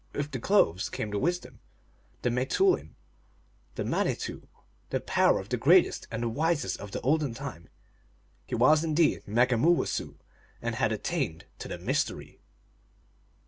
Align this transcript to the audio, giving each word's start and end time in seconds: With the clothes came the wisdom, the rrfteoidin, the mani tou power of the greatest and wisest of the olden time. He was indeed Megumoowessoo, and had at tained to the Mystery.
With 0.13 0.31
the 0.31 0.39
clothes 0.39 0.89
came 0.89 1.11
the 1.11 1.19
wisdom, 1.19 1.59
the 2.23 2.31
rrfteoidin, 2.31 2.95
the 3.75 3.85
mani 3.85 4.15
tou 4.15 4.41
power 5.05 5.37
of 5.39 5.49
the 5.49 5.57
greatest 5.57 6.07
and 6.09 6.33
wisest 6.33 6.79
of 6.79 6.89
the 6.89 7.01
olden 7.01 7.35
time. 7.35 7.69
He 8.47 8.55
was 8.55 8.83
indeed 8.83 9.21
Megumoowessoo, 9.27 10.15
and 10.59 10.73
had 10.73 10.91
at 10.91 11.03
tained 11.03 11.43
to 11.59 11.67
the 11.67 11.77
Mystery. 11.77 12.39